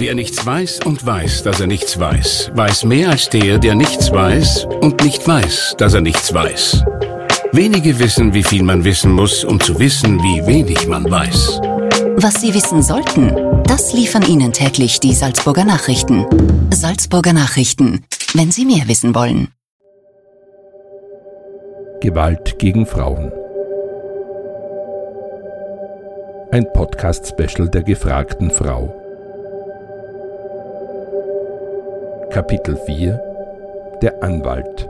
[0.00, 4.10] Wer nichts weiß und weiß, dass er nichts weiß, weiß mehr als der, der nichts
[4.10, 6.82] weiß und nicht weiß, dass er nichts weiß.
[7.52, 11.60] Wenige wissen, wie viel man wissen muss, um zu wissen, wie wenig man weiß.
[12.16, 16.24] Was Sie wissen sollten, das liefern Ihnen täglich die Salzburger Nachrichten.
[16.72, 19.48] Salzburger Nachrichten, wenn Sie mehr wissen wollen.
[22.00, 23.30] Gewalt gegen Frauen.
[26.52, 28.99] Ein Podcast-Special der gefragten Frau.
[32.30, 33.20] Kapitel 4
[34.02, 34.88] Der Anwalt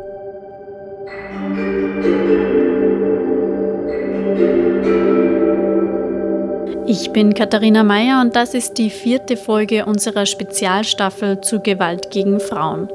[6.93, 12.41] Ich bin Katharina Mayer und das ist die vierte Folge unserer Spezialstaffel zu Gewalt gegen
[12.41, 12.89] Frauen.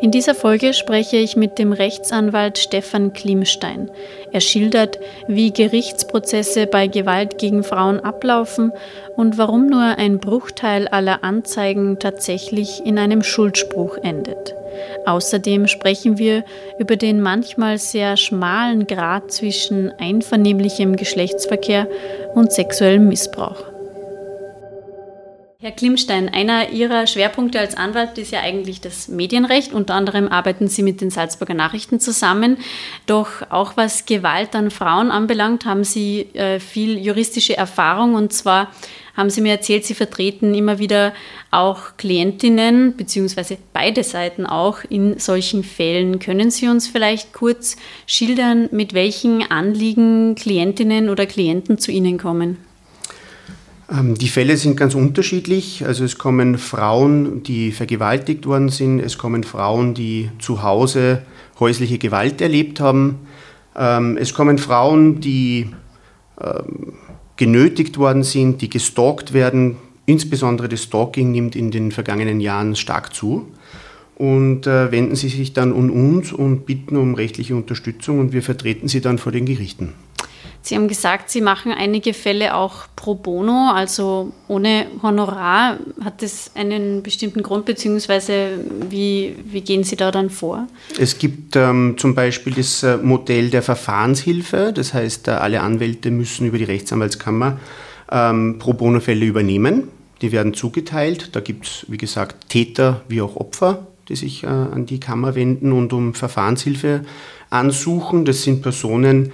[0.00, 3.88] In dieser Folge spreche ich mit dem Rechtsanwalt Stefan Klimstein.
[4.32, 8.72] Er schildert, wie Gerichtsprozesse bei Gewalt gegen Frauen ablaufen
[9.14, 14.56] und warum nur ein Bruchteil aller Anzeigen tatsächlich in einem Schuldspruch endet.
[15.06, 16.44] Außerdem sprechen wir
[16.78, 21.88] über den manchmal sehr schmalen Grad zwischen einvernehmlichem Geschlechtsverkehr
[22.34, 23.76] und sexuellem Missbrauch.
[25.58, 29.72] Herr Klimstein, einer Ihrer Schwerpunkte als Anwalt ist ja eigentlich das Medienrecht.
[29.72, 32.58] Unter anderem arbeiten Sie mit den Salzburger Nachrichten zusammen.
[33.06, 38.14] Doch auch was Gewalt an Frauen anbelangt, haben Sie äh, viel juristische Erfahrung.
[38.14, 38.70] Und zwar
[39.16, 41.14] haben Sie mir erzählt, Sie vertreten immer wieder
[41.50, 46.18] auch Klientinnen, beziehungsweise beide Seiten auch in solchen Fällen.
[46.18, 52.58] Können Sie uns vielleicht kurz schildern, mit welchen Anliegen Klientinnen oder Klienten zu Ihnen kommen?
[53.90, 55.86] Ähm, die Fälle sind ganz unterschiedlich.
[55.86, 59.00] Also es kommen Frauen, die vergewaltigt worden sind.
[59.00, 61.22] Es kommen Frauen, die zu Hause
[61.58, 63.20] häusliche Gewalt erlebt haben.
[63.76, 65.70] Ähm, es kommen Frauen, die
[66.40, 66.94] ähm,
[67.36, 69.76] genötigt worden sind, die gestalkt werden.
[70.06, 73.46] Insbesondere das Stalking nimmt in den vergangenen Jahren stark zu.
[74.14, 78.42] Und äh, wenden sie sich dann an uns und bitten um rechtliche Unterstützung und wir
[78.42, 79.92] vertreten sie dann vor den Gerichten.
[80.66, 85.78] Sie haben gesagt, Sie machen einige Fälle auch pro bono, also ohne Honorar.
[86.04, 88.58] Hat das einen bestimmten Grund, beziehungsweise
[88.90, 90.66] wie, wie gehen Sie da dann vor?
[90.98, 94.72] Es gibt ähm, zum Beispiel das äh, Modell der Verfahrenshilfe.
[94.74, 97.60] Das heißt, äh, alle Anwälte müssen über die Rechtsanwaltskammer
[98.10, 99.86] ähm, pro bono Fälle übernehmen.
[100.20, 101.36] Die werden zugeteilt.
[101.36, 105.36] Da gibt es, wie gesagt, Täter wie auch Opfer, die sich äh, an die Kammer
[105.36, 107.02] wenden und um Verfahrenshilfe
[107.50, 108.24] ansuchen.
[108.24, 109.30] Das sind Personen, die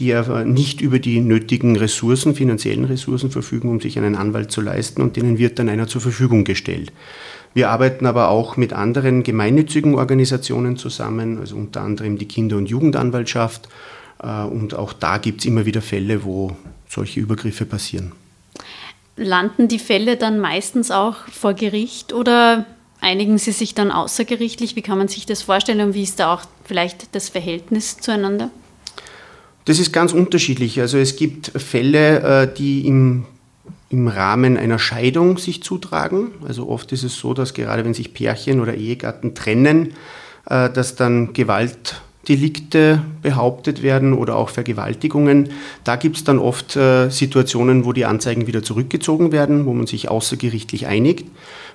[0.00, 5.02] aber nicht über die nötigen Ressourcen, finanziellen Ressourcen verfügen, um sich einen Anwalt zu leisten
[5.02, 6.92] und denen wird dann einer zur Verfügung gestellt.
[7.54, 12.66] Wir arbeiten aber auch mit anderen gemeinnützigen Organisationen zusammen, also unter anderem die Kinder- und
[12.66, 13.68] Jugendanwaltschaft.
[14.20, 16.56] Äh, und auch da gibt es immer wieder Fälle, wo
[16.88, 18.12] solche Übergriffe passieren.
[19.16, 22.66] Landen die Fälle dann meistens auch vor Gericht oder
[23.00, 24.74] einigen sie sich dann außergerichtlich?
[24.74, 28.50] Wie kann man sich das vorstellen und wie ist da auch vielleicht das Verhältnis zueinander?
[29.64, 30.80] Das ist ganz unterschiedlich.
[30.80, 33.24] Also es gibt Fälle, äh, die im,
[33.88, 36.32] im Rahmen einer Scheidung sich zutragen.
[36.46, 39.94] Also oft ist es so, dass gerade wenn sich Pärchen oder Ehegatten trennen,
[40.46, 45.48] äh, dass dann Gewaltdelikte behauptet werden oder auch Vergewaltigungen.
[45.82, 49.86] Da gibt es dann oft äh, Situationen, wo die Anzeigen wieder zurückgezogen werden, wo man
[49.86, 51.26] sich außergerichtlich einigt.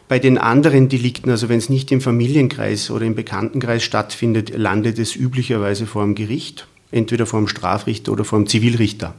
[0.07, 4.99] Bei den anderen Delikten, also wenn es nicht im Familienkreis oder im Bekanntenkreis stattfindet, landet
[4.99, 9.13] es üblicherweise vor dem Gericht entweder vor dem Strafrichter oder vor dem Zivilrichter.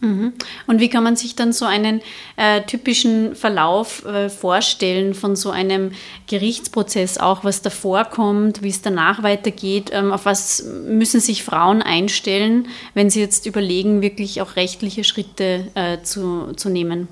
[0.00, 0.34] Mhm.
[0.66, 2.02] Und wie kann man sich dann so einen
[2.36, 5.92] äh, typischen Verlauf äh, vorstellen von so einem
[6.26, 9.90] Gerichtsprozess, auch was davor kommt, wie es danach weitergeht?
[9.92, 15.68] Ähm, auf was müssen sich Frauen einstellen, wenn sie jetzt überlegen, wirklich auch rechtliche Schritte
[15.74, 17.08] äh, zu, zu nehmen?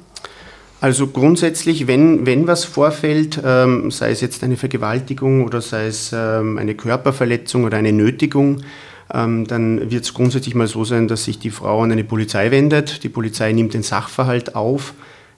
[0.83, 6.13] Also grundsätzlich, wenn, wenn was vorfällt, ähm, sei es jetzt eine Vergewaltigung oder sei es
[6.13, 8.61] ähm, eine Körperverletzung oder eine Nötigung,
[9.09, 13.05] dann wird es grundsätzlich mal so sein, dass sich die Frau an eine Polizei wendet.
[13.05, 14.95] Die Polizei nimmt den Sachverhalt auf,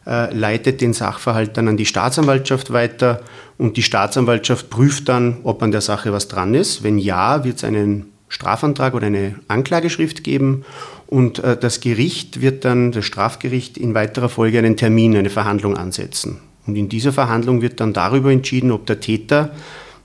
[0.06, 3.22] äh, leitet den Sachverhalt dann an die Staatsanwaltschaft weiter
[3.58, 6.84] und die Staatsanwaltschaft prüft dann, ob an der Sache was dran ist.
[6.84, 10.64] Wenn ja, wird es einen Strafantrag oder eine Anklageschrift geben
[11.06, 15.76] und äh, das Gericht wird dann, das Strafgericht, in weiterer Folge einen Termin, eine Verhandlung
[15.76, 16.40] ansetzen.
[16.66, 19.50] Und in dieser Verhandlung wird dann darüber entschieden, ob der Täter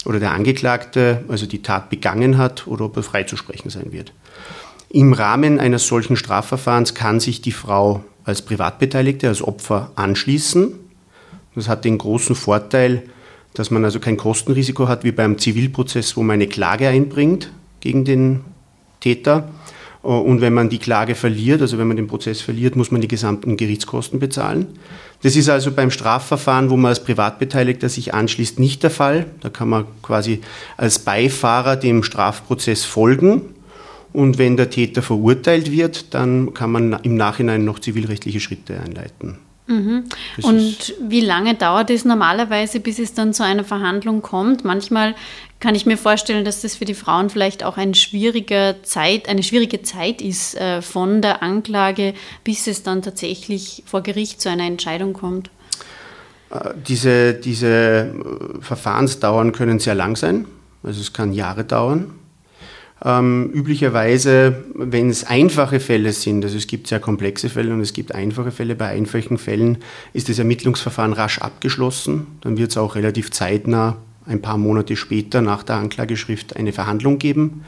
[0.05, 4.13] oder der Angeklagte also die Tat begangen hat oder ob er freizusprechen sein wird.
[4.89, 10.73] Im Rahmen eines solchen Strafverfahrens kann sich die Frau als Privatbeteiligte, als Opfer anschließen.
[11.55, 13.03] Das hat den großen Vorteil,
[13.53, 18.05] dass man also kein Kostenrisiko hat wie beim Zivilprozess, wo man eine Klage einbringt gegen
[18.05, 18.41] den
[18.99, 19.49] Täter.
[20.01, 23.07] Und wenn man die Klage verliert, also wenn man den Prozess verliert, muss man die
[23.07, 24.67] gesamten Gerichtskosten bezahlen.
[25.21, 29.27] Das ist also beim Strafverfahren, wo man als Privatbeteiligter sich anschließt, nicht der Fall.
[29.41, 30.41] Da kann man quasi
[30.75, 33.41] als Beifahrer dem Strafprozess folgen.
[34.11, 39.37] Und wenn der Täter verurteilt wird, dann kann man im Nachhinein noch zivilrechtliche Schritte einleiten.
[39.67, 40.03] Mhm.
[40.41, 44.65] Und wie lange dauert es normalerweise, bis es dann zu einer Verhandlung kommt?
[44.65, 45.15] Manchmal
[45.59, 49.43] kann ich mir vorstellen, dass das für die Frauen vielleicht auch ein schwieriger Zeit, eine
[49.43, 52.13] schwierige Zeit ist, äh, von der Anklage,
[52.43, 55.49] bis es dann tatsächlich vor Gericht zu einer Entscheidung kommt.
[56.49, 60.45] Äh, diese, diese äh, Verfahrensdauern können sehr lang sein.
[60.83, 62.15] Also es kann Jahre dauern.
[63.03, 67.93] Ähm, üblicherweise, wenn es einfache Fälle sind, also es gibt sehr komplexe Fälle und es
[67.93, 69.79] gibt einfache Fälle, bei einfachen Fällen
[70.13, 72.27] ist das Ermittlungsverfahren rasch abgeschlossen.
[72.41, 77.17] Dann wird es auch relativ zeitnah, ein paar Monate später nach der Anklageschrift, eine Verhandlung
[77.17, 77.63] geben.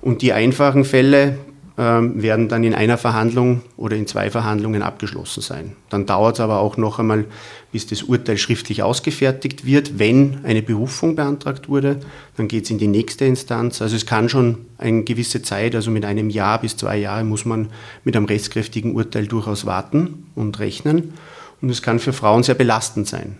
[0.00, 1.38] Und die einfachen Fälle,
[1.78, 5.76] werden dann in einer Verhandlung oder in zwei Verhandlungen abgeschlossen sein.
[5.90, 7.24] Dann dauert es aber auch noch einmal,
[7.70, 9.96] bis das Urteil schriftlich ausgefertigt wird.
[9.96, 12.00] Wenn eine Berufung beantragt wurde,
[12.36, 13.80] dann geht es in die nächste Instanz.
[13.80, 17.44] Also es kann schon eine gewisse Zeit, also mit einem Jahr bis zwei Jahre muss
[17.44, 17.68] man
[18.02, 21.14] mit einem rechtskräftigen Urteil durchaus warten und rechnen.
[21.62, 23.36] Und es kann für Frauen sehr belastend sein.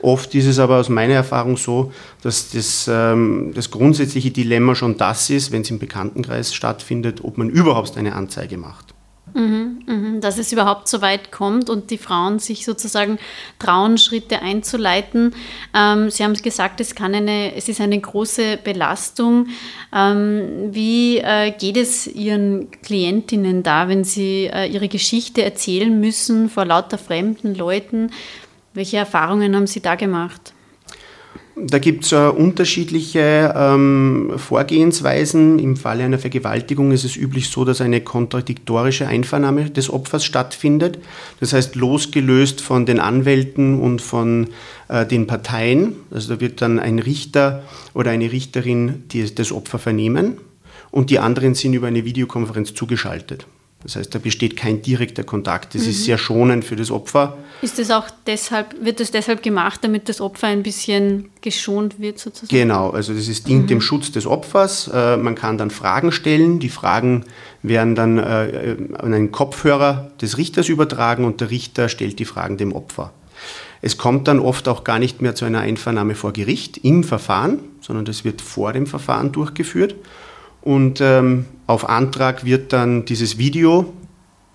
[0.00, 1.92] Oft ist es aber aus meiner Erfahrung so,
[2.22, 7.38] dass das, ähm, das grundsätzliche Dilemma schon das ist, wenn es im Bekanntenkreis stattfindet, ob
[7.38, 8.94] man überhaupt eine Anzeige macht.
[9.34, 10.20] Mhm, mhm.
[10.20, 13.18] dass es überhaupt so weit kommt und die Frauen sich sozusagen
[13.58, 15.34] trauen, Schritte einzuleiten.
[15.74, 19.48] Ähm, Sie haben gesagt, es, kann eine, es ist eine große Belastung.
[19.94, 26.48] Ähm, wie äh, geht es Ihren Klientinnen da, wenn sie äh, ihre Geschichte erzählen müssen
[26.48, 28.10] vor lauter fremden Leuten?
[28.78, 30.54] Welche Erfahrungen haben Sie da gemacht?
[31.56, 35.58] Da gibt es uh, unterschiedliche ähm, Vorgehensweisen.
[35.58, 41.00] Im Falle einer Vergewaltigung ist es üblich so, dass eine kontradiktorische Einvernahme des Opfers stattfindet.
[41.40, 44.50] Das heißt, losgelöst von den Anwälten und von
[44.86, 45.96] äh, den Parteien.
[46.12, 47.64] Also da wird dann ein Richter
[47.94, 50.38] oder eine Richterin die, das Opfer vernehmen
[50.92, 53.44] und die anderen sind über eine Videokonferenz zugeschaltet.
[53.82, 55.74] Das heißt, da besteht kein direkter Kontakt.
[55.76, 55.90] Das mhm.
[55.90, 57.38] ist sehr schonend für das Opfer.
[57.62, 62.18] Ist das auch deshalb, wird das deshalb gemacht, damit das Opfer ein bisschen geschont wird
[62.18, 62.48] sozusagen?
[62.48, 63.66] Genau, also das ist, dient mhm.
[63.68, 64.90] dem Schutz des Opfers.
[64.92, 66.58] Äh, man kann dann Fragen stellen.
[66.58, 67.24] Die Fragen
[67.62, 72.56] werden dann äh, an einen Kopfhörer des Richters übertragen und der Richter stellt die Fragen
[72.56, 73.12] dem Opfer.
[73.80, 77.60] Es kommt dann oft auch gar nicht mehr zu einer Einvernahme vor Gericht im Verfahren,
[77.80, 79.94] sondern das wird vor dem Verfahren durchgeführt.
[80.62, 83.92] Und ähm, auf Antrag wird dann dieses Video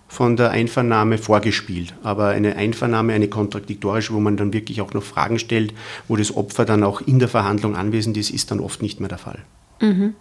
[0.08, 1.96] von der Einvernahme vorgespielt.
[2.04, 5.74] Aber eine Einvernahme, eine kontradiktorische, wo man dann wirklich auch noch Fragen stellt,
[6.08, 9.10] wo das Opfer dann auch in der Verhandlung anwesend ist, ist dann oft nicht mehr
[9.10, 9.40] der Fall.
[9.84, 10.16] Mhm.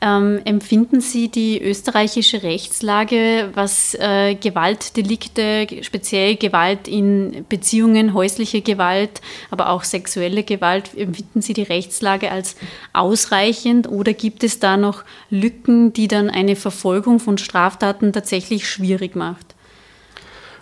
[0.00, 9.20] Ähm, empfinden Sie die österreichische Rechtslage, was äh, Gewaltdelikte, speziell Gewalt in Beziehungen, häusliche Gewalt,
[9.50, 12.56] aber auch sexuelle Gewalt, empfinden Sie die Rechtslage als
[12.94, 19.14] ausreichend oder gibt es da noch Lücken, die dann eine Verfolgung von Straftaten tatsächlich schwierig
[19.14, 19.55] macht?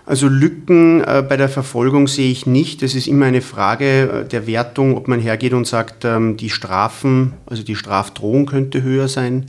[0.06, 2.82] Also Lücken äh, bei der Verfolgung sehe ich nicht.
[2.82, 6.50] Es ist immer eine Frage äh, der Wertung, ob man hergeht und sagt, ähm, die
[6.50, 9.46] Strafen, also die Strafdrohung könnte höher sein.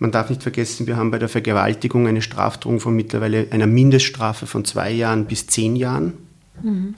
[0.00, 4.46] Man darf nicht vergessen, wir haben bei der Vergewaltigung eine Strafdrohung von mittlerweile einer Mindeststrafe
[4.46, 6.14] von zwei Jahren bis zehn Jahren.
[6.60, 6.94] Mhm.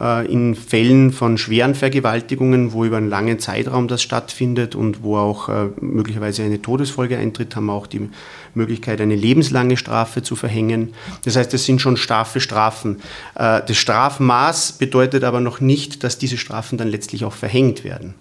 [0.00, 5.16] Äh, in Fällen von schweren Vergewaltigungen, wo über einen langen Zeitraum das stattfindet und wo
[5.16, 8.08] auch äh, möglicherweise eine Todesfolge eintritt, haben wir auch die
[8.54, 10.94] Möglichkeit, eine lebenslange Strafe zu verhängen.
[11.24, 12.96] Das heißt, es sind schon scharfe Strafen.
[13.34, 18.14] Äh, das Strafmaß bedeutet aber noch nicht, dass diese Strafen dann letztlich auch verhängt werden.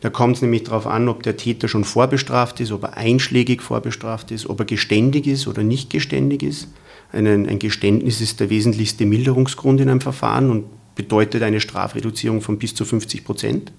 [0.00, 3.62] Da kommt es nämlich darauf an, ob der Täter schon vorbestraft ist, ob er einschlägig
[3.62, 6.68] vorbestraft ist, ob er geständig ist oder nicht geständig ist.
[7.10, 10.64] Ein, ein Geständnis ist der wesentlichste Milderungsgrund in einem Verfahren und
[10.98, 13.72] bedeutet eine Strafreduzierung von bis zu 50 Prozent.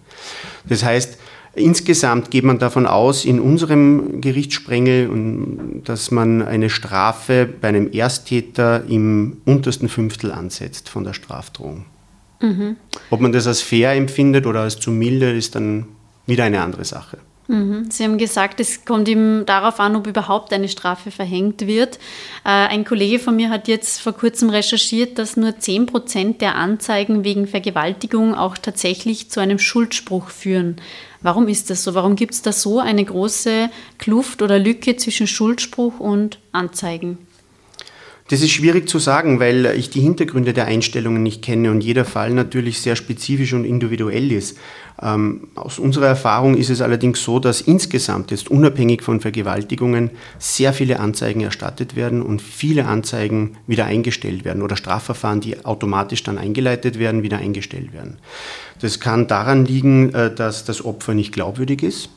[0.67, 1.19] Das heißt,
[1.53, 8.85] insgesamt geht man davon aus, in unserem Gerichtssprengel, dass man eine Strafe bei einem Ersttäter
[8.87, 11.85] im untersten Fünftel ansetzt von der Strafdrohung.
[12.41, 12.77] Mhm.
[13.09, 15.87] Ob man das als fair empfindet oder als zu milde, ist dann
[16.25, 17.17] wieder eine andere Sache.
[17.49, 17.89] Mhm.
[17.89, 21.95] Sie haben gesagt, es kommt ihm darauf an, ob überhaupt eine Strafe verhängt wird.
[22.45, 26.55] Äh, ein Kollege von mir hat jetzt vor kurzem recherchiert, dass nur 10 Prozent der
[26.55, 30.75] Anzeigen wegen Vergewaltigung auch tatsächlich zu einem Schuldspruch führen.
[31.21, 31.95] Warum ist das so?
[31.95, 37.17] Warum gibt es da so eine große Kluft oder Lücke zwischen Schuldspruch und Anzeigen?
[38.29, 42.05] Das ist schwierig zu sagen, weil ich die Hintergründe der Einstellungen nicht kenne und jeder
[42.05, 44.55] Fall natürlich sehr spezifisch und individuell ist.
[45.01, 50.73] Ähm, aus unserer Erfahrung ist es allerdings so, dass insgesamt jetzt unabhängig von Vergewaltigungen sehr
[50.73, 56.37] viele Anzeigen erstattet werden und viele Anzeigen wieder eingestellt werden oder Strafverfahren, die automatisch dann
[56.37, 58.19] eingeleitet werden, wieder eingestellt werden.
[58.79, 62.09] Das kann daran liegen, äh, dass das Opfer nicht glaubwürdig ist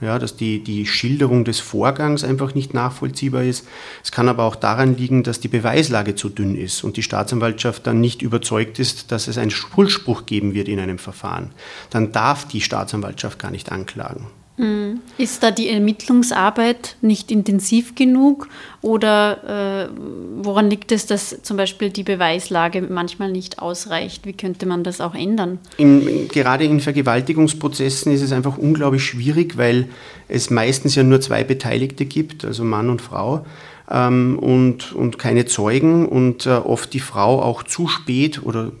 [0.00, 3.66] ja, dass die, die Schilderung des Vorgangs einfach nicht nachvollziehbar ist.
[4.02, 7.86] Es kann aber auch daran liegen, dass die Beweislage zu dünn ist und die Staatsanwaltschaft
[7.86, 11.50] dann nicht überzeugt ist, dass es einen Schuldspruch geben wird in einem Verfahren.
[11.90, 14.26] Dann darf die Staatsanwaltschaft gar nicht anklagen.
[14.60, 15.00] Hm.
[15.16, 18.46] Ist da die Ermittlungsarbeit nicht intensiv genug
[18.82, 19.90] oder äh,
[20.42, 24.26] woran liegt es, dass zum Beispiel die Beweislage manchmal nicht ausreicht?
[24.26, 25.60] Wie könnte man das auch ändern?
[25.78, 29.88] In, gerade in Vergewaltigungsprozessen ist es einfach unglaublich schwierig, weil
[30.28, 33.46] es meistens ja nur zwei Beteiligte gibt, also Mann und Frau.
[33.90, 38.72] Ähm, und, und keine Zeugen und äh, oft die Frau auch zu spät oder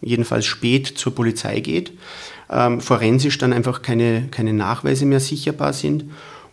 [0.00, 1.90] jedenfalls spät zur Polizei geht
[2.50, 6.04] ähm, forensisch dann einfach keine, keine Nachweise mehr sicherbar sind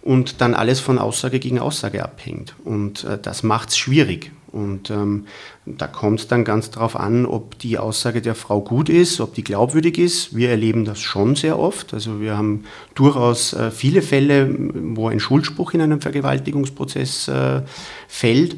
[0.01, 2.55] und dann alles von Aussage gegen Aussage abhängt.
[2.63, 4.31] Und äh, das macht es schwierig.
[4.55, 5.25] Und ähm,
[5.65, 9.33] da kommt es dann ganz darauf an, ob die Aussage der Frau gut ist, ob
[9.33, 10.33] die glaubwürdig ist.
[10.33, 11.93] Wir erleben das schon sehr oft.
[11.93, 17.63] Also wir haben durchaus äh, viele Fälle, wo ein Schuldspruch in einem Vergewaltigungsprozess äh,
[18.07, 18.55] fällt.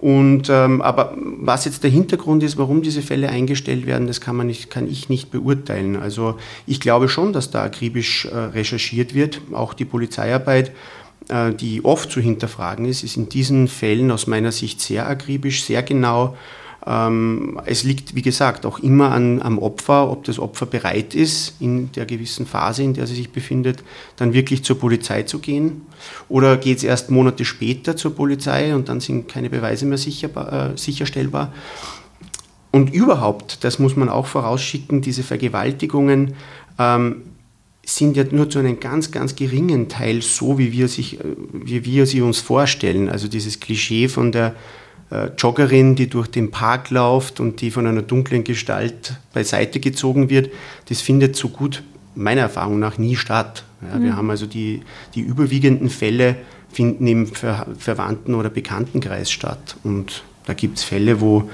[0.00, 4.36] Und, ähm, aber was jetzt der Hintergrund ist, warum diese Fälle eingestellt werden, das kann,
[4.36, 5.96] man nicht, kann ich nicht beurteilen.
[5.96, 6.36] Also
[6.66, 9.40] ich glaube schon, dass da akribisch äh, recherchiert wird.
[9.52, 10.70] Auch die Polizeiarbeit,
[11.28, 15.64] äh, die oft zu hinterfragen ist, ist in diesen Fällen aus meiner Sicht sehr akribisch,
[15.64, 16.36] sehr genau
[16.86, 21.54] ähm, es liegt, wie gesagt, auch immer an, am Opfer, ob das Opfer bereit ist,
[21.60, 23.82] in der gewissen Phase, in der sie sich befindet,
[24.16, 25.82] dann wirklich zur Polizei zu gehen.
[26.28, 30.72] Oder geht es erst Monate später zur Polizei und dann sind keine Beweise mehr sicherbar,
[30.72, 31.52] äh, sicherstellbar.
[32.70, 36.34] Und überhaupt, das muss man auch vorausschicken, diese Vergewaltigungen
[36.78, 37.22] ähm,
[37.84, 41.84] sind ja nur zu einem ganz, ganz geringen Teil so, wie wir, sich, äh, wie
[41.84, 43.08] wir sie uns vorstellen.
[43.08, 44.54] Also dieses Klischee von der
[45.38, 50.50] Joggerin, die durch den Park läuft und die von einer dunklen Gestalt beiseite gezogen wird,
[50.88, 51.82] das findet so gut
[52.14, 53.64] meiner Erfahrung nach nie statt.
[53.80, 54.04] Ja, mhm.
[54.04, 54.82] Wir haben also die,
[55.14, 56.36] die überwiegenden Fälle
[56.70, 59.76] finden im Ver Verwandten- oder Bekanntenkreis statt.
[59.84, 61.48] Und da gibt es Fälle, wo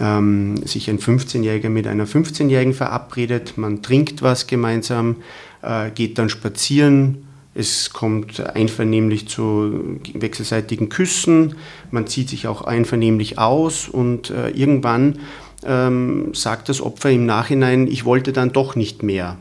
[0.00, 5.16] ähm, sich ein 15-Jähriger mit einer 15-Jährigen verabredet, man trinkt was gemeinsam,
[5.62, 7.25] äh, geht dann spazieren,
[7.56, 11.56] es kommt einvernehmlich zu wechselseitigen Küssen,
[11.90, 15.20] man zieht sich auch einvernehmlich aus und äh, irgendwann
[15.64, 19.38] ähm, sagt das Opfer im Nachhinein, ich wollte dann doch nicht mehr.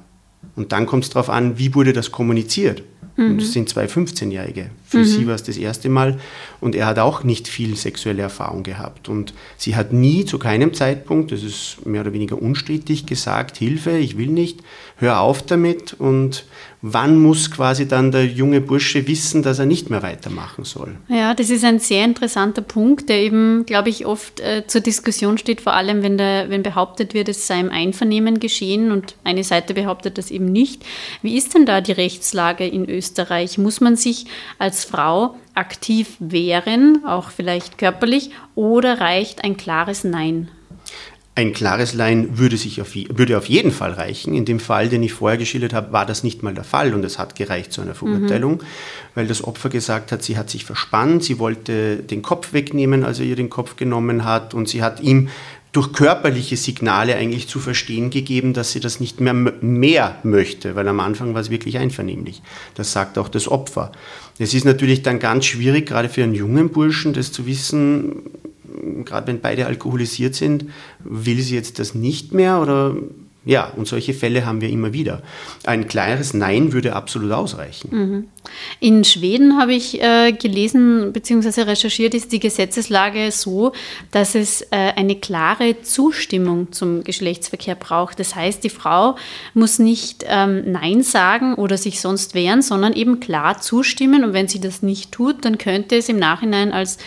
[0.56, 2.84] Und dann kommt es darauf an, wie wurde das kommuniziert.
[3.18, 3.32] Mhm.
[3.32, 4.70] Und es sind zwei 15-Jährige.
[4.86, 5.06] Für mhm.
[5.06, 6.20] sie war es das erste Mal
[6.62, 9.10] und er hat auch nicht viel sexuelle Erfahrung gehabt.
[9.10, 13.98] Und sie hat nie zu keinem Zeitpunkt, das ist mehr oder weniger unstrittig, gesagt, Hilfe,
[13.98, 14.62] ich will nicht,
[14.98, 15.94] hör auf damit.
[15.94, 16.46] Und
[16.82, 20.96] wann muss quasi dann der junge Bursche wissen, dass er nicht mehr weitermachen soll?
[21.08, 25.38] Ja, das ist ein sehr interessanter Punkt, der eben, glaube ich, oft äh, zur Diskussion
[25.38, 29.44] steht, vor allem wenn, der, wenn behauptet wird, es sei im Einvernehmen geschehen und eine
[29.44, 30.84] Seite behauptet das eben nicht.
[31.22, 33.58] Wie ist denn da die Rechtslage in Österreich?
[33.58, 34.26] Muss man sich
[34.60, 40.50] als Frau aktiv wehren, auch vielleicht körperlich, oder reicht ein klares Nein?
[41.38, 44.34] Ein klares Nein würde, sich auf, würde auf jeden Fall reichen.
[44.34, 47.04] In dem Fall, den ich vorher geschildert habe, war das nicht mal der Fall und
[47.04, 48.62] es hat gereicht zu einer Verurteilung, mhm.
[49.16, 53.20] weil das Opfer gesagt hat, sie hat sich verspannt, sie wollte den Kopf wegnehmen, als
[53.20, 55.28] er ihr den Kopf genommen hat und sie hat ihm
[55.76, 60.88] durch körperliche Signale eigentlich zu verstehen gegeben, dass sie das nicht mehr mehr möchte, weil
[60.88, 62.42] am Anfang war es wirklich einvernehmlich.
[62.76, 63.92] Das sagt auch das Opfer.
[64.40, 68.22] Es ist natürlich dann ganz schwierig, gerade für einen jungen Burschen, das zu wissen,
[69.06, 70.66] gerade wenn beide alkoholisiert sind,
[71.04, 72.96] will sie jetzt das nicht mehr oder
[73.46, 75.22] ja, und solche Fälle haben wir immer wieder.
[75.66, 77.90] Ein klares Nein würde absolut ausreichen.
[77.92, 78.28] Mhm.
[78.80, 81.62] In Schweden habe ich äh, gelesen bzw.
[81.62, 83.72] recherchiert, ist die Gesetzeslage so,
[84.10, 88.20] dass es äh, eine klare Zustimmung zum Geschlechtsverkehr braucht.
[88.20, 89.16] Das heißt, die Frau
[89.54, 94.24] muss nicht ähm, Nein sagen oder sich sonst wehren, sondern eben klar zustimmen.
[94.24, 96.98] Und wenn sie das nicht tut, dann könnte es im Nachhinein als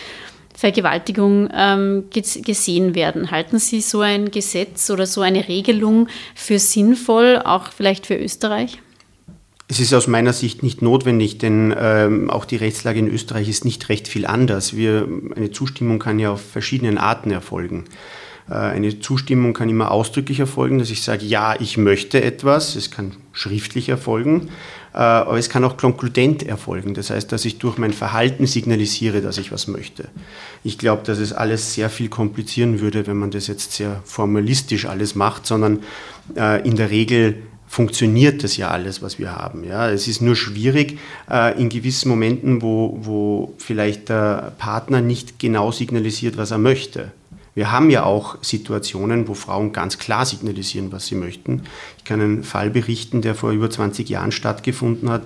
[0.59, 3.31] Vergewaltigung ähm, gesehen werden.
[3.31, 8.81] Halten Sie so ein Gesetz oder so eine Regelung für sinnvoll, auch vielleicht für Österreich?
[9.69, 13.63] Es ist aus meiner Sicht nicht notwendig, denn ähm, auch die Rechtslage in Österreich ist
[13.63, 14.75] nicht recht viel anders.
[14.75, 17.85] Wir, eine Zustimmung kann ja auf verschiedenen Arten erfolgen.
[18.49, 22.75] Äh, eine Zustimmung kann immer ausdrücklich erfolgen, dass ich sage, ja, ich möchte etwas.
[22.75, 24.49] Es kann schriftlich erfolgen.
[24.93, 26.93] Aber es kann auch konkludent erfolgen.
[26.93, 30.05] Das heißt, dass ich durch mein Verhalten signalisiere, dass ich was möchte.
[30.63, 34.85] Ich glaube, dass es alles sehr viel komplizieren würde, wenn man das jetzt sehr formalistisch
[34.85, 35.79] alles macht, sondern
[36.35, 39.63] äh, in der Regel funktioniert das ja alles, was wir haben.
[39.63, 40.97] Ja, es ist nur schwierig
[41.29, 47.11] äh, in gewissen Momenten, wo, wo vielleicht der Partner nicht genau signalisiert, was er möchte.
[47.59, 51.63] Wir haben ja auch Situationen, wo Frauen ganz klar signalisieren, was sie möchten.
[51.97, 55.23] Ich kann einen Fall berichten, der vor über 20 Jahren stattgefunden hat,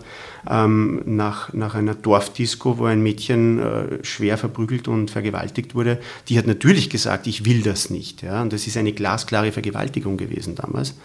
[0.49, 5.99] ähm, nach, nach einer Dorfdisco, wo ein Mädchen äh, schwer verprügelt und vergewaltigt wurde.
[6.27, 8.23] Die hat natürlich gesagt, ich will das nicht.
[8.23, 8.41] Ja?
[8.41, 10.95] Und das ist eine glasklare Vergewaltigung gewesen damals.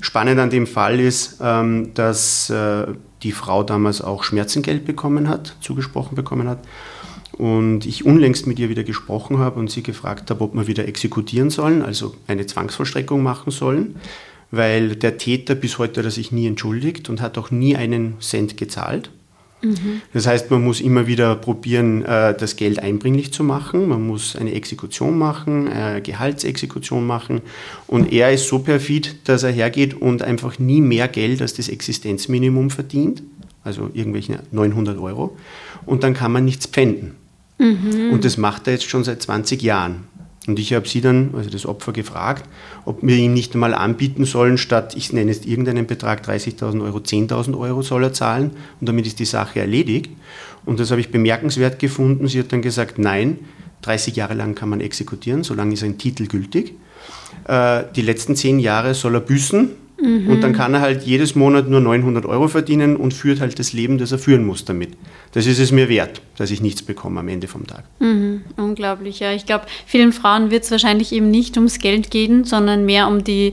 [0.00, 2.86] Spannend an dem Fall ist, ähm, dass äh,
[3.24, 6.60] die Frau damals auch Schmerzengeld bekommen hat, zugesprochen bekommen hat
[7.40, 10.86] und ich unlängst mit ihr wieder gesprochen habe und sie gefragt habe, ob wir wieder
[10.86, 13.96] exekutieren sollen, also eine Zwangsvollstreckung machen sollen,
[14.50, 18.58] weil der Täter bis heute hat sich nie entschuldigt und hat auch nie einen Cent
[18.58, 19.10] gezahlt.
[19.62, 20.02] Mhm.
[20.12, 23.88] Das heißt, man muss immer wieder probieren, äh, das Geld einbringlich zu machen.
[23.88, 27.40] Man muss eine Exekution machen, eine Gehaltsexekution machen.
[27.86, 31.70] Und er ist so perfid, dass er hergeht und einfach nie mehr Geld als das
[31.70, 33.22] Existenzminimum verdient,
[33.64, 35.38] also irgendwelche 900 Euro.
[35.86, 37.19] Und dann kann man nichts pfänden.
[37.60, 38.12] Mhm.
[38.12, 40.08] Und das macht er jetzt schon seit 20 Jahren.
[40.46, 42.48] Und ich habe sie dann, also das Opfer, gefragt,
[42.86, 46.98] ob wir ihm nicht einmal anbieten sollen, statt, ich nenne jetzt irgendeinen Betrag, 30.000 Euro,
[46.98, 50.10] 10.000 Euro soll er zahlen und damit ist die Sache erledigt.
[50.64, 52.26] Und das habe ich bemerkenswert gefunden.
[52.26, 53.38] Sie hat dann gesagt, nein,
[53.82, 56.74] 30 Jahre lang kann man exekutieren, solange ist ein Titel gültig.
[57.46, 59.70] Äh, die letzten 10 Jahre soll er büßen
[60.02, 60.28] Mhm.
[60.28, 63.72] Und dann kann er halt jedes Monat nur 900 Euro verdienen und führt halt das
[63.72, 64.90] Leben, das er führen muss damit.
[65.32, 67.84] Das ist es mir wert, dass ich nichts bekomme am Ende vom Tag.
[67.98, 68.42] Mhm.
[68.56, 69.32] Unglaublich, ja.
[69.32, 73.24] Ich glaube, vielen Frauen wird es wahrscheinlich eben nicht ums Geld gehen, sondern mehr um
[73.24, 73.52] die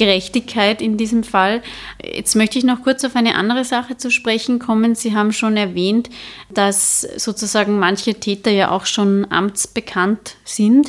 [0.00, 1.60] Gerechtigkeit in diesem Fall.
[2.02, 4.94] Jetzt möchte ich noch kurz auf eine andere Sache zu sprechen kommen.
[4.94, 6.08] Sie haben schon erwähnt,
[6.48, 10.88] dass sozusagen manche Täter ja auch schon amtsbekannt sind.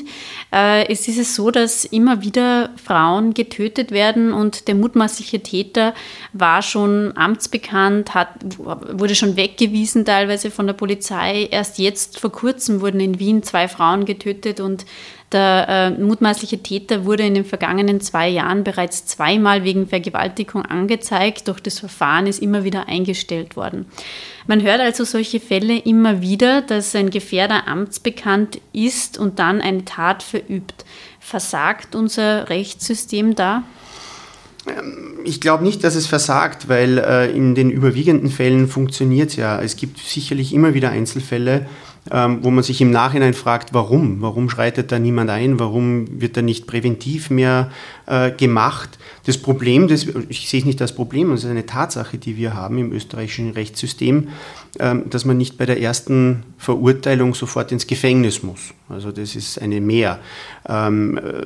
[0.53, 5.93] Äh, es ist es so, dass immer wieder Frauen getötet werden und der mutmaßliche Täter
[6.31, 11.49] war schon amtsbekannt, hat, wurde schon weggewiesen teilweise von der Polizei.
[11.51, 14.85] Erst jetzt vor kurzem wurden in Wien zwei Frauen getötet und
[15.31, 21.47] der äh, mutmaßliche Täter wurde in den vergangenen zwei Jahren bereits zweimal wegen Vergewaltigung angezeigt,
[21.47, 23.85] doch das Verfahren ist immer wieder eingestellt worden.
[24.47, 29.85] Man hört also solche Fälle immer wieder, dass ein Gefährder amtsbekannt ist und dann eine
[29.85, 30.85] Tat verübt.
[31.19, 33.63] Versagt unser Rechtssystem da?
[34.67, 39.35] Ähm, ich glaube nicht, dass es versagt, weil äh, in den überwiegenden Fällen funktioniert es
[39.35, 39.61] ja.
[39.61, 41.67] Es gibt sicherlich immer wieder Einzelfälle,
[42.09, 44.21] ähm, wo man sich im Nachhinein fragt, warum?
[44.21, 45.59] Warum schreitet da niemand ein?
[45.59, 47.69] Warum wird da nicht präventiv mehr
[48.07, 48.97] äh, gemacht?
[49.25, 52.55] Das Problem, das, ich sehe es nicht als Problem, das ist eine Tatsache, die wir
[52.55, 54.29] haben im österreichischen Rechtssystem,
[54.79, 58.73] ähm, dass man nicht bei der ersten Verurteilung sofort ins Gefängnis muss.
[58.89, 60.19] Also das ist eine Mehr.
[60.67, 61.45] Ähm, äh,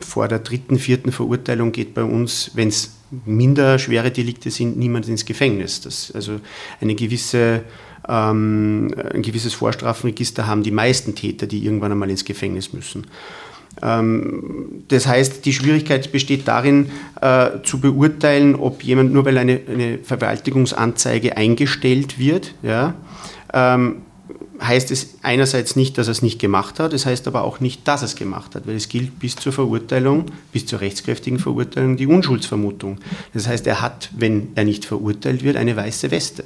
[0.00, 5.06] vor der dritten, vierten Verurteilung geht bei uns, wenn es minder schwere Delikte sind, niemand
[5.06, 5.82] ins Gefängnis.
[5.82, 6.40] Das, also
[6.80, 7.62] eine gewisse
[8.08, 13.06] ähm, ein gewisses Vorstrafenregister haben die meisten Täter, die irgendwann einmal ins Gefängnis müssen.
[13.80, 19.60] Ähm, das heißt, die Schwierigkeit besteht darin, äh, zu beurteilen, ob jemand nur weil eine,
[19.68, 22.94] eine Vergewaltigungsanzeige eingestellt wird, ja,
[23.52, 24.02] ähm,
[24.60, 27.88] heißt es einerseits nicht, dass er es nicht gemacht hat, es heißt aber auch nicht,
[27.88, 31.96] dass er es gemacht hat, weil es gilt bis zur Verurteilung, bis zur rechtskräftigen Verurteilung
[31.96, 32.98] die Unschuldsvermutung.
[33.34, 36.44] Das heißt, er hat, wenn er nicht verurteilt wird, eine weiße Weste.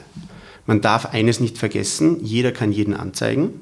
[0.66, 3.60] Man darf eines nicht vergessen, jeder kann jeden anzeigen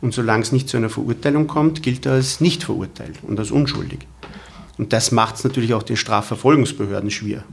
[0.00, 3.50] und solange es nicht zu einer Verurteilung kommt, gilt er als nicht verurteilt und als
[3.50, 4.00] unschuldig.
[4.78, 7.44] Und das macht es natürlich auch den Strafverfolgungsbehörden schwer.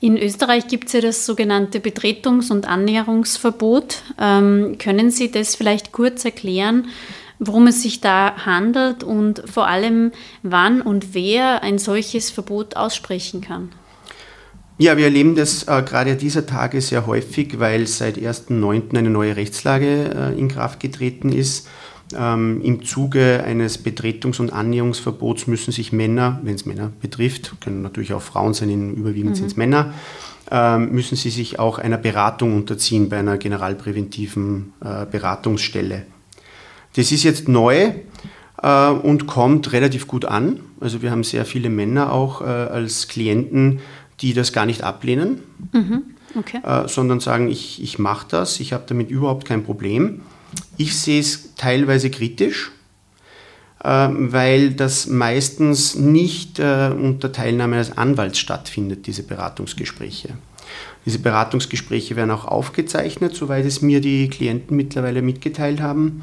[0.00, 4.02] In Österreich gibt es ja das sogenannte Betretungs- und Annäherungsverbot.
[4.20, 6.88] Ähm, können Sie das vielleicht kurz erklären,
[7.38, 10.12] worum es sich da handelt und vor allem
[10.42, 13.70] wann und wer ein solches Verbot aussprechen kann?
[14.76, 18.96] Ja, wir erleben das äh, gerade dieser Tage sehr häufig, weil seit 1.9.
[18.96, 21.68] eine neue Rechtslage äh, in Kraft getreten ist.
[22.16, 27.82] Ähm, Im Zuge eines Betretungs- und Annäherungsverbots müssen sich Männer, wenn es Männer betrifft, können
[27.82, 29.36] natürlich auch Frauen sein, überwiegend mhm.
[29.36, 29.94] sind es Männer,
[30.50, 36.02] ähm, müssen sie sich auch einer Beratung unterziehen bei einer generalpräventiven äh, Beratungsstelle.
[36.96, 37.92] Das ist jetzt neu
[38.62, 40.60] äh, und kommt relativ gut an.
[40.80, 43.80] Also wir haben sehr viele Männer auch äh, als Klienten,
[44.20, 45.40] die das gar nicht ablehnen,
[45.72, 46.02] mhm.
[46.38, 46.60] okay.
[46.64, 50.22] äh, sondern sagen, ich, ich mache das, ich habe damit überhaupt kein Problem.
[50.76, 52.70] Ich sehe es teilweise kritisch,
[53.80, 60.30] weil das meistens nicht unter Teilnahme eines Anwalts stattfindet, diese Beratungsgespräche.
[61.06, 66.20] Diese Beratungsgespräche werden auch aufgezeichnet, soweit es mir die Klienten mittlerweile mitgeteilt haben.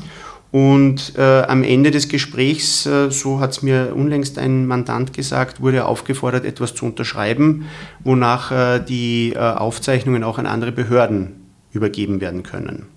[0.52, 5.62] Und äh, am Ende des Gesprächs, äh, so hat es mir unlängst ein Mandant gesagt,
[5.62, 7.68] wurde er aufgefordert, etwas zu unterschreiben,
[8.04, 12.88] wonach äh, die äh, Aufzeichnungen auch an andere Behörden übergeben werden können.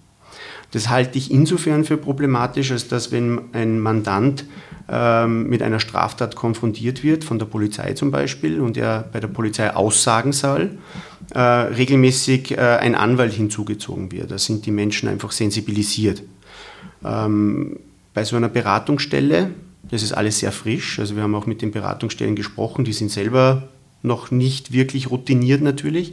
[0.73, 4.45] Das halte ich insofern für problematisch, als dass wenn ein Mandant
[4.89, 9.29] ähm, mit einer Straftat konfrontiert wird, von der Polizei zum Beispiel, und er bei der
[9.29, 10.79] Polizei aussagen soll,
[11.33, 14.33] äh, regelmäßig äh, ein Anwalt hinzugezogen wird.
[14.33, 16.25] Da sind die Menschen einfach sensibilisiert.
[17.05, 17.79] Ähm,
[18.15, 19.51] bei so einer Beratungsstelle,
[19.91, 23.11] das ist alles sehr frisch, also wir haben auch mit den Beratungsstellen gesprochen, die sind
[23.11, 23.69] selber
[24.03, 26.13] noch nicht wirklich routiniert natürlich,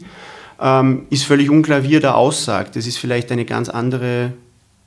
[0.59, 2.75] ähm, ist völlig unklar, wie er da aussagt.
[2.75, 4.33] Das ist vielleicht eine ganz andere,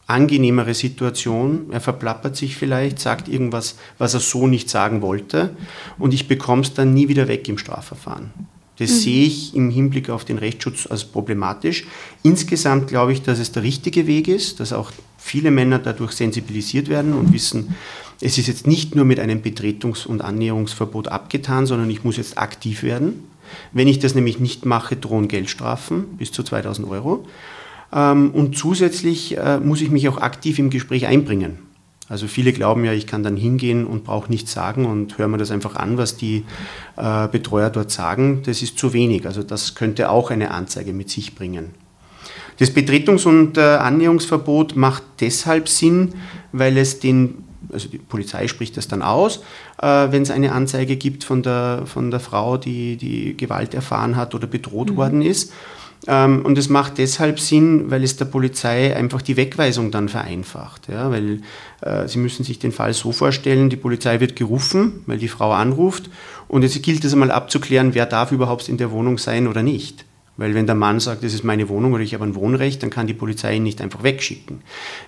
[0.07, 1.67] angenehmere Situation.
[1.71, 5.51] Er verplappert sich vielleicht, sagt irgendwas, was er so nicht sagen wollte
[5.99, 8.31] und ich bekomme es dann nie wieder weg im Strafverfahren.
[8.79, 8.95] Das mhm.
[8.95, 11.85] sehe ich im Hinblick auf den Rechtsschutz als problematisch.
[12.23, 14.90] Insgesamt glaube ich, dass es der richtige Weg ist, dass auch
[15.25, 17.75] viele Männer dadurch sensibilisiert werden und wissen,
[18.21, 22.37] es ist jetzt nicht nur mit einem Betretungs- und Annäherungsverbot abgetan, sondern ich muss jetzt
[22.37, 23.25] aktiv werden.
[23.73, 27.27] Wenn ich das nämlich nicht mache, drohen Geldstrafen bis zu 2000 Euro.
[27.93, 31.59] Ähm, und zusätzlich äh, muss ich mich auch aktiv im Gespräch einbringen.
[32.11, 35.39] Also viele glauben ja, ich kann dann hingehen und brauche nichts sagen und höre mir
[35.39, 36.45] das einfach an, was die
[36.97, 38.43] äh, Betreuer dort sagen.
[38.45, 39.25] Das ist zu wenig.
[39.25, 41.71] Also das könnte auch eine Anzeige mit sich bringen.
[42.59, 46.14] Das Betretungs- und äh, Annäherungsverbot macht deshalb Sinn,
[46.53, 49.43] weil es den, also die Polizei spricht das dann aus,
[49.83, 54.17] äh, wenn es eine Anzeige gibt von der, von der Frau, die, die Gewalt erfahren
[54.17, 54.97] hat oder bedroht mhm.
[54.97, 55.53] worden ist.
[56.07, 60.88] Ähm, und es macht deshalb Sinn, weil es der Polizei einfach die Wegweisung dann vereinfacht.
[60.88, 61.40] Ja, weil
[61.81, 65.53] äh, Sie müssen sich den Fall so vorstellen, die Polizei wird gerufen, weil die Frau
[65.53, 66.11] anruft
[66.47, 70.05] und jetzt gilt es einmal abzuklären, wer darf überhaupt in der Wohnung sein oder nicht.
[70.37, 72.90] Weil wenn der Mann sagt, das ist meine Wohnung oder ich habe ein Wohnrecht, dann
[72.90, 74.62] kann die Polizei ihn nicht einfach wegschicken.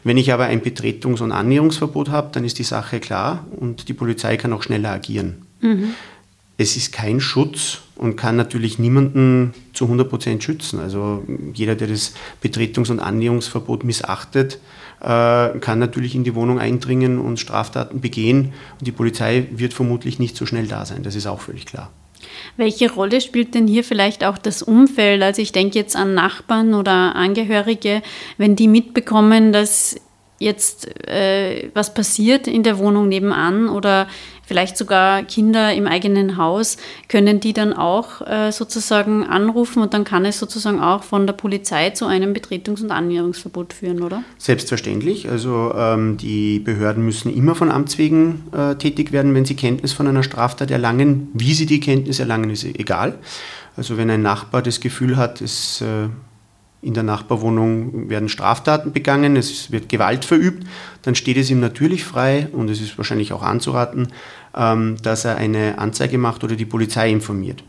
[0.05, 3.95] Wenn ich aber ein Betretungs- und Annäherungsverbot habe, dann ist die Sache klar und die
[3.95, 5.47] Polizei kann auch schneller agieren.
[5.61, 5.95] Mhm.
[6.59, 10.81] Es ist kein Schutz und kann natürlich niemanden zu 100 Prozent schützen.
[10.81, 14.59] Also jeder, der das Betretungs- und Annäherungsverbot missachtet,
[15.01, 18.53] äh, kann natürlich in die Wohnung eindringen und Straftaten begehen.
[18.79, 21.03] Und die Polizei wird vermutlich nicht so schnell da sein.
[21.03, 21.91] Das ist auch völlig klar.
[22.57, 25.23] Welche Rolle spielt denn hier vielleicht auch das Umfeld?
[25.23, 28.03] Also ich denke jetzt an Nachbarn oder Angehörige,
[28.39, 29.97] wenn die mitbekommen, dass
[30.39, 34.07] jetzt äh, was passiert in der Wohnung nebenan oder
[34.47, 36.79] vielleicht sogar Kinder im eigenen Haus,
[37.09, 41.35] können die dann auch äh, sozusagen anrufen und dann kann es sozusagen auch von der
[41.35, 44.23] Polizei zu einem Betretungs- und Annäherungsverbot führen, oder?
[44.39, 45.29] Selbstverständlich.
[45.29, 49.93] Also ähm, die Behörden müssen immer von Amts wegen äh, tätig werden, wenn sie Kenntnis
[49.93, 51.29] von einer Straftat erlangen.
[51.35, 53.19] Wie sie die Kenntnis erlangen, ist egal.
[53.77, 56.09] Also wenn ein Nachbar das Gefühl hat, es äh,
[56.83, 60.67] in der Nachbarwohnung werden Straftaten begangen, es wird Gewalt verübt,
[61.03, 64.09] dann steht es ihm natürlich frei und es ist wahrscheinlich auch anzuraten,
[64.55, 67.65] ähm, dass er eine Anzeige macht oder die Polizei informiert.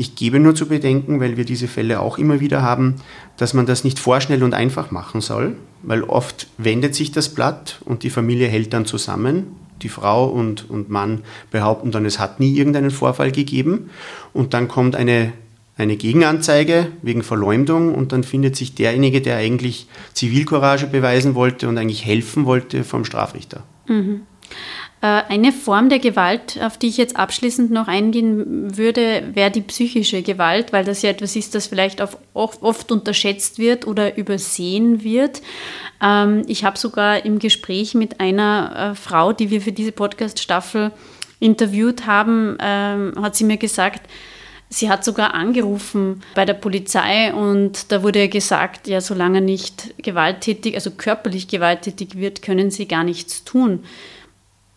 [0.00, 2.94] Ich gebe nur zu bedenken, weil wir diese Fälle auch immer wieder haben,
[3.36, 7.80] dass man das nicht vorschnell und einfach machen soll, weil oft wendet sich das Blatt
[7.84, 9.56] und die Familie hält dann zusammen.
[9.82, 13.90] Die Frau und, und Mann behaupten dann, es hat nie irgendeinen Vorfall gegeben.
[14.32, 15.32] Und dann kommt eine
[15.78, 21.78] eine Gegenanzeige wegen Verleumdung und dann findet sich derjenige, der eigentlich Zivilcourage beweisen wollte und
[21.78, 23.62] eigentlich helfen wollte, vom Strafrichter.
[23.86, 24.22] Mhm.
[25.00, 29.60] Äh, eine Form der Gewalt, auf die ich jetzt abschließend noch eingehen würde, wäre die
[29.60, 32.02] psychische Gewalt, weil das ja etwas ist, das vielleicht
[32.34, 35.42] oft unterschätzt wird oder übersehen wird.
[36.02, 40.90] Ähm, ich habe sogar im Gespräch mit einer äh, Frau, die wir für diese Podcast-Staffel
[41.38, 44.02] interviewt haben, ähm, hat sie mir gesagt,
[44.70, 50.74] Sie hat sogar angerufen bei der Polizei und da wurde gesagt, ja, solange nicht gewalttätig,
[50.74, 53.84] also körperlich gewalttätig wird, können sie gar nichts tun.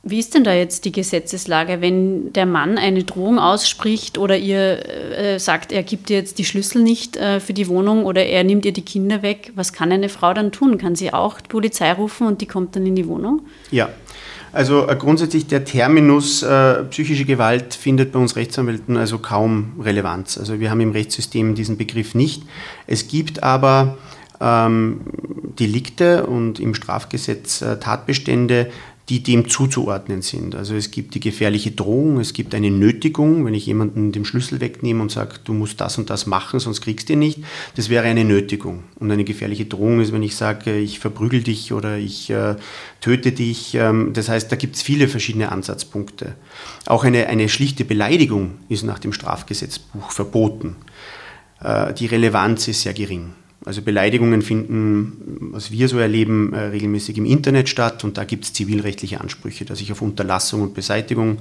[0.04, 4.84] Wie ist denn da jetzt die Gesetzeslage, wenn der Mann eine Drohung ausspricht oder ihr
[5.16, 8.44] äh, sagt, er gibt ihr jetzt die Schlüssel nicht äh, für die Wohnung oder er
[8.44, 9.52] nimmt ihr die Kinder weg?
[9.54, 10.80] Was kann eine Frau dann tun?
[10.80, 13.42] Kann sie auch die Polizei rufen und die kommt dann in die Wohnung?
[13.70, 13.90] Ja,
[14.54, 20.38] also äh, grundsätzlich der Terminus äh, psychische Gewalt findet bei uns Rechtsanwälten also kaum Relevanz.
[20.38, 22.44] Also wir haben im Rechtssystem diesen Begriff nicht.
[22.88, 23.98] Es gibt aber
[24.42, 25.02] ähm,
[25.60, 28.72] Delikte und im Strafgesetz äh, Tatbestände,
[29.12, 30.56] die dem zuzuordnen sind.
[30.56, 34.62] Also es gibt die gefährliche Drohung, es gibt eine Nötigung, wenn ich jemanden den Schlüssel
[34.62, 37.40] wegnehme und sage, du musst das und das machen, sonst kriegst du ihn nicht.
[37.76, 38.84] Das wäre eine Nötigung.
[39.02, 42.56] Und eine gefährliche Drohung ist, wenn ich sage, ich verprügel dich oder ich äh,
[43.02, 43.76] töte dich.
[43.76, 46.36] Ähm, das heißt, da gibt es viele verschiedene Ansatzpunkte.
[46.86, 50.78] Auch eine, eine schlichte Beleidigung ist nach dem Strafgesetzbuch verboten.
[51.62, 53.34] Äh, die Relevanz ist sehr gering.
[53.64, 58.46] Also Beleidigungen finden, was wir so erleben, äh, regelmäßig im Internet statt und da gibt
[58.46, 61.38] es zivilrechtliche Ansprüche, dass ich auf Unterlassung und Beseitigung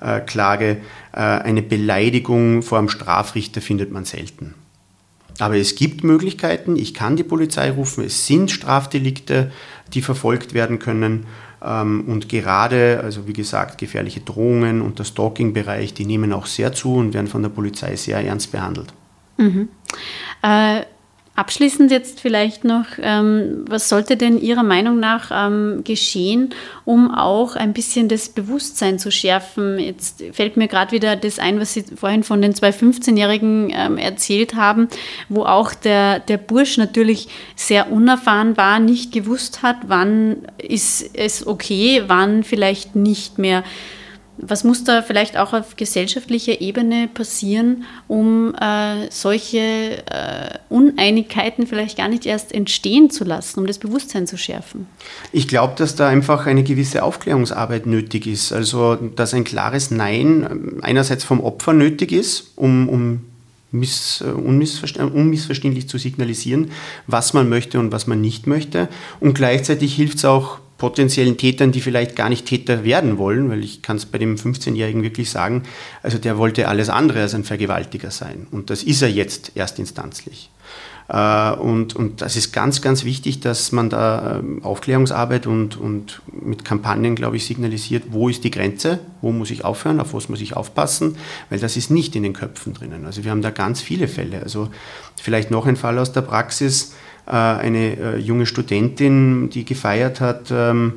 [0.00, 0.78] äh, klage.
[1.12, 4.54] Äh, eine Beleidigung vor einem Strafrichter findet man selten.
[5.38, 9.52] Aber es gibt Möglichkeiten, ich kann die Polizei rufen, es sind Strafdelikte,
[9.94, 11.26] die verfolgt werden können.
[11.62, 16.72] Ähm, und gerade, also wie gesagt, gefährliche Drohungen und der Stalking-Bereich, die nehmen auch sehr
[16.72, 18.92] zu und werden von der Polizei sehr ernst behandelt.
[19.36, 19.68] Mhm.
[20.42, 20.82] Äh
[21.36, 26.50] Abschließend jetzt vielleicht noch, ähm, was sollte denn Ihrer Meinung nach ähm, geschehen,
[26.84, 29.78] um auch ein bisschen das Bewusstsein zu schärfen?
[29.78, 33.96] Jetzt fällt mir gerade wieder das ein, was Sie vorhin von den zwei 15-Jährigen ähm,
[33.96, 34.88] erzählt haben,
[35.28, 41.46] wo auch der, der Bursch natürlich sehr unerfahren war, nicht gewusst hat, wann ist es
[41.46, 43.62] okay, wann vielleicht nicht mehr.
[44.42, 51.98] Was muss da vielleicht auch auf gesellschaftlicher Ebene passieren, um äh, solche äh, Uneinigkeiten vielleicht
[51.98, 54.86] gar nicht erst entstehen zu lassen, um das Bewusstsein zu schärfen?
[55.32, 58.52] Ich glaube, dass da einfach eine gewisse Aufklärungsarbeit nötig ist.
[58.52, 63.20] Also, dass ein klares Nein einerseits vom Opfer nötig ist, um, um
[63.72, 66.70] Miss, äh, unmissverständlich zu signalisieren,
[67.06, 68.88] was man möchte und was man nicht möchte.
[69.20, 73.62] Und gleichzeitig hilft es auch potenziellen Tätern, die vielleicht gar nicht Täter werden wollen, weil
[73.62, 75.64] ich kann es bei dem 15-Jährigen wirklich sagen,
[76.02, 78.46] also der wollte alles andere als ein Vergewaltiger sein.
[78.50, 80.50] Und das ist er jetzt erstinstanzlich.
[81.10, 86.22] Äh, und, und das ist ganz, ganz wichtig, dass man da ähm, Aufklärungsarbeit und, und
[86.32, 90.30] mit Kampagnen, glaube ich, signalisiert, wo ist die Grenze, wo muss ich aufhören, auf was
[90.30, 91.18] muss ich aufpassen,
[91.50, 93.04] weil das ist nicht in den Köpfen drinnen.
[93.04, 94.40] Also wir haben da ganz viele Fälle.
[94.42, 94.70] Also
[95.20, 96.94] vielleicht noch ein Fall aus der Praxis
[97.26, 100.94] eine äh, junge Studentin, die gefeiert hat, ähm,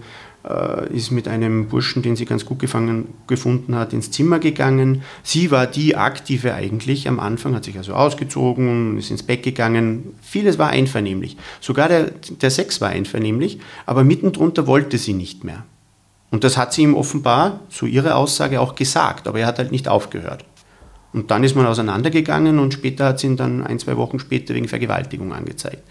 [0.48, 5.04] äh, ist mit einem Burschen, den sie ganz gut gefangen, gefunden hat, ins Zimmer gegangen.
[5.24, 10.16] Sie war die Aktive eigentlich am Anfang, hat sich also ausgezogen, ist ins Bett gegangen.
[10.22, 11.38] Vieles war einvernehmlich.
[11.62, 15.64] Sogar der, der Sex war einvernehmlich, aber mittendrunter wollte sie nicht mehr.
[16.30, 19.72] Und das hat sie ihm offenbar, so ihre Aussage, auch gesagt, aber er hat halt
[19.72, 20.44] nicht aufgehört.
[21.14, 24.56] Und dann ist man auseinandergegangen und später hat sie ihn dann ein, zwei Wochen später
[24.56, 25.84] wegen Vergewaltigung angezeigt.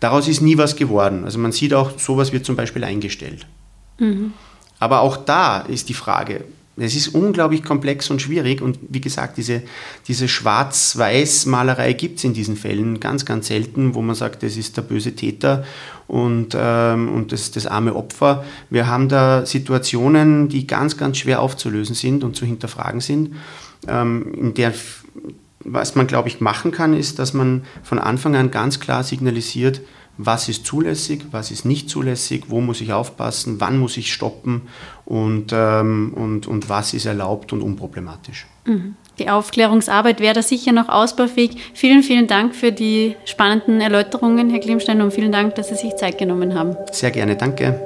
[0.00, 1.24] Daraus ist nie was geworden.
[1.24, 3.46] Also man sieht auch, sowas wird zum Beispiel eingestellt.
[3.98, 4.32] Mhm.
[4.78, 6.44] Aber auch da ist die Frage,
[6.76, 9.62] es ist unglaublich komplex und schwierig und wie gesagt, diese,
[10.08, 14.78] diese Schwarz-Weiß-Malerei gibt es in diesen Fällen ganz, ganz selten, wo man sagt, das ist
[14.78, 15.64] der böse Täter
[16.06, 18.44] und, ähm, und das, das arme Opfer.
[18.70, 23.34] Wir haben da Situationen, die ganz, ganz schwer aufzulösen sind und zu hinterfragen sind
[23.88, 24.72] ähm, in der,
[25.64, 29.80] was man, glaube ich, machen kann, ist, dass man von Anfang an ganz klar signalisiert,
[30.16, 34.62] was ist zulässig, was ist nicht zulässig, wo muss ich aufpassen, wann muss ich stoppen
[35.06, 38.46] und, ähm, und, und was ist erlaubt und unproblematisch.
[38.66, 38.96] Mhm.
[39.18, 41.56] Die Aufklärungsarbeit wäre da sicher noch ausbaufähig.
[41.74, 45.96] Vielen, vielen Dank für die spannenden Erläuterungen, Herr Klimstein, und vielen Dank, dass Sie sich
[45.96, 46.76] Zeit genommen haben.
[46.90, 47.80] Sehr gerne, danke.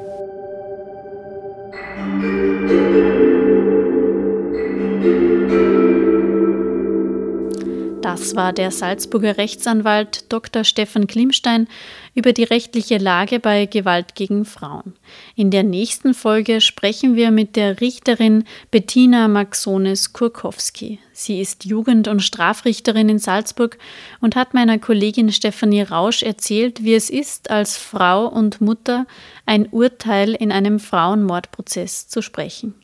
[8.15, 10.63] Das war der Salzburger Rechtsanwalt Dr.
[10.63, 11.67] Stefan Klimstein
[12.15, 14.93] über die rechtliche Lage bei Gewalt gegen Frauen.
[15.35, 21.01] In der nächsten Folge sprechen wir mit der Richterin Bettina Maxones Kurkowski.
[21.13, 23.79] Sie ist Jugend- und Strafrichterin in Salzburg
[24.21, 29.09] und hat meiner Kollegin Stefanie Rausch erzählt, wie es ist, als Frau und Mutter
[29.45, 32.75] ein Urteil in einem Frauenmordprozess zu sprechen.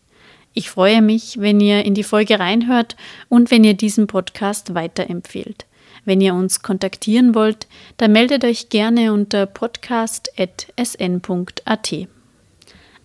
[0.53, 2.97] Ich freue mich, wenn ihr in die Folge reinhört
[3.29, 5.67] und wenn ihr diesen Podcast weiterempfehlt.
[6.05, 7.67] Wenn ihr uns kontaktieren wollt,
[7.99, 12.09] dann meldet euch gerne unter podcast.sn.at.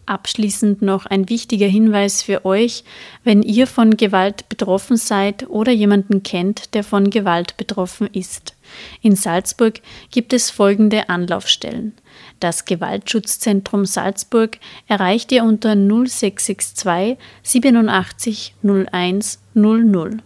[0.08, 2.84] Abschließend noch ein wichtiger Hinweis für euch,
[3.24, 8.56] wenn ihr von Gewalt betroffen seid oder jemanden kennt, der von Gewalt betroffen ist.
[9.02, 9.82] In Salzburg
[10.12, 11.94] gibt es folgende Anlaufstellen.
[12.40, 20.18] Das Gewaltschutzzentrum Salzburg erreicht ihr unter 0662 87 01 00.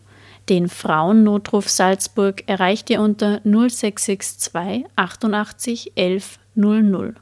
[0.50, 7.15] Den Frauennotruf Salzburg erreicht ihr unter 0662 88 11 00.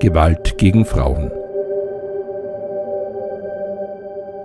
[0.00, 1.30] Gewalt gegen Frauen.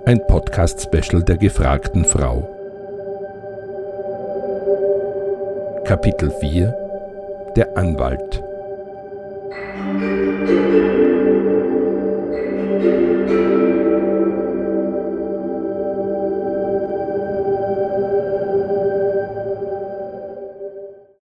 [0.05, 2.53] Ein Podcast-Special der gefragten Frau.
[5.83, 8.46] Kapitel 4 Der Anwalt.
[10.47, 10.96] Thank you.